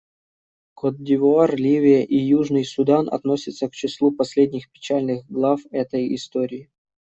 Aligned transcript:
Котд'Ивуар, 0.79 1.51
Ливия 1.65 2.01
и 2.03 2.17
Южный 2.17 2.65
Судан 2.65 3.07
относятся 3.13 3.67
к 3.69 3.73
числу 3.73 4.11
последних 4.11 4.71
печальных 4.71 5.27
глав 5.27 5.59
этой 5.69 6.15
истории. 6.15 6.71